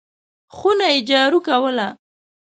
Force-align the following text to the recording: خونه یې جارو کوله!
خونه 0.55 0.85
یې 0.93 0.99
جارو 1.09 1.39
کوله! 1.47 1.87